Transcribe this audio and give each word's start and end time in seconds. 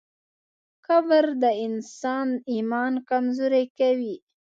کبر 0.85 1.25
د 1.41 1.45
انسان 1.65 2.27
ایمان 2.53 2.93
کمزوری 3.09 3.65
کوي. 3.79 4.15